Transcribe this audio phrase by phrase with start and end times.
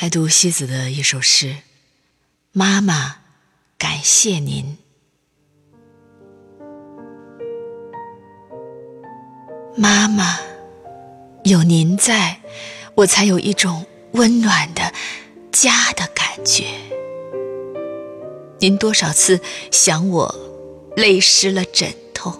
[0.00, 1.46] 来读西子的一首诗，
[2.52, 3.16] 《妈妈，
[3.78, 4.76] 感谢您》。
[9.74, 10.38] 妈妈，
[11.44, 12.42] 有您在，
[12.94, 14.92] 我才有一种温暖的
[15.50, 16.66] 家的感觉。
[18.58, 19.40] 您多少次
[19.72, 20.34] 想我，
[20.94, 22.38] 泪湿了枕头，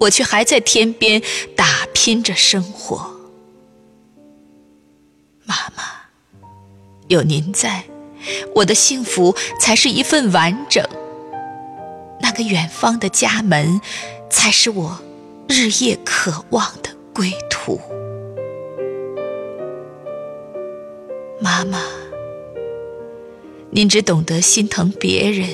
[0.00, 1.22] 我却还在天边
[1.56, 3.10] 打拼着生活。
[5.46, 5.91] 妈妈。
[7.12, 7.84] 有您在，
[8.54, 10.82] 我的幸福才是一份完整。
[12.20, 13.80] 那个远方的家门，
[14.30, 14.98] 才是我
[15.46, 17.78] 日夜渴望的归途。
[21.38, 21.82] 妈妈，
[23.70, 25.48] 您只懂得心疼别人，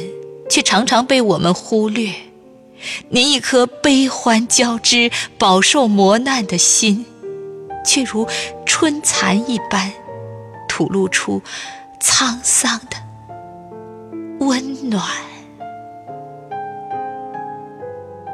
[0.48, 2.12] 却常常被我们忽略。
[3.08, 7.04] 您一颗悲欢交织、饱受磨难的心，
[7.84, 8.28] 却如
[8.64, 9.92] 春蚕一般。
[10.78, 11.42] 吐露出
[12.00, 12.96] 沧桑的
[14.38, 15.02] 温暖。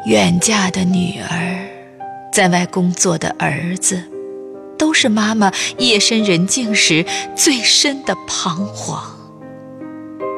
[0.04, 1.66] 远嫁的女儿，
[2.30, 4.10] 在外工作的儿子，
[4.76, 9.02] 都是妈妈夜深人静时最深的彷徨、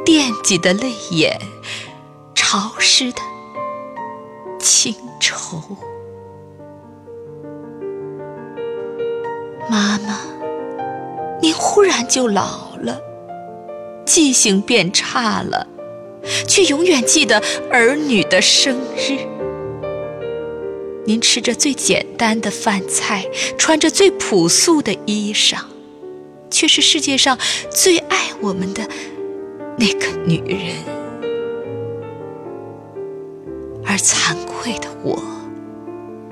[0.05, 1.37] 惦记的泪眼、
[2.37, 3.19] 潮湿的
[4.61, 5.61] 情愁。
[9.69, 10.36] 妈妈。
[11.59, 13.01] 忽然就老了，
[14.05, 15.67] 记性变差了，
[16.47, 19.19] 却永远记得儿女的生日。
[21.07, 23.25] 您吃着最简单的饭菜，
[23.57, 25.59] 穿着最朴素的衣裳，
[26.51, 27.39] 却是世界上
[27.71, 28.87] 最爱我们的
[29.79, 30.75] 那个女人。
[33.85, 35.23] 而惭愧的我，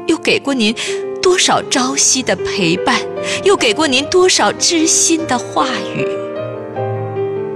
[0.08, 0.74] 又给过您。
[1.24, 3.00] 多少朝夕的陪伴，
[3.44, 5.66] 又给过您多少知心的话
[5.96, 6.06] 语，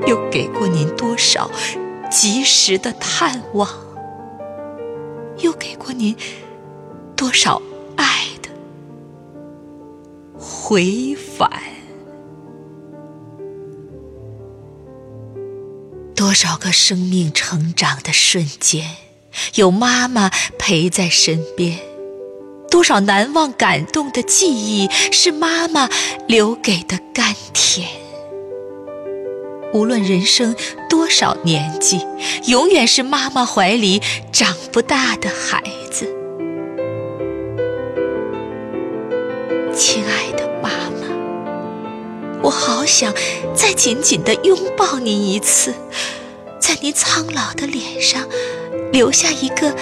[0.06, 1.50] 又给过您多少
[2.10, 3.69] 及时的探望，
[5.41, 6.16] 又给过您
[7.15, 7.60] 多少
[7.97, 8.48] 爱的
[10.38, 11.50] 回返，
[16.14, 18.97] 多少个生命成长的瞬间，
[19.56, 21.88] 有妈妈陪在身边。
[22.71, 25.89] 多少难忘感动的记忆，是妈妈
[26.27, 27.89] 留给的甘甜。
[29.73, 30.56] 无论人生
[30.89, 32.01] 多少年纪，
[32.47, 34.01] 永远是妈妈怀里
[34.33, 36.06] 长不大的孩子。
[39.75, 43.15] 亲爱的妈妈，我好想
[43.55, 45.75] 再紧紧地拥抱您一次，
[46.59, 48.27] 在您苍老的脸上
[48.91, 49.77] 留下一个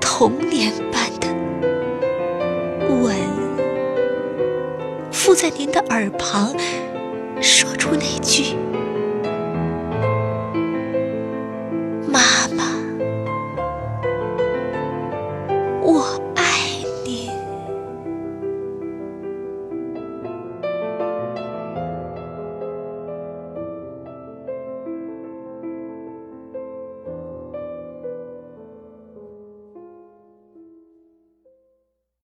[0.00, 1.07] 童年般
[5.28, 6.56] 附在您的耳旁，
[7.42, 8.56] 说出那句